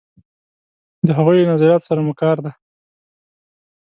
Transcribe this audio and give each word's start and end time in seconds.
د 1.07 1.09
هغوی 1.17 1.39
له 1.41 1.49
نظریاتو 1.53 1.87
سره 1.89 1.99
مو 2.05 2.13
کار 2.21 2.37
دی. 2.43 2.51